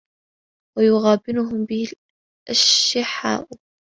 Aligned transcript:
وَيُغَابِنُهُمْ 0.77 1.65
بِهِ 1.65 1.87
الْأَشِحَّاءُ 2.49 3.47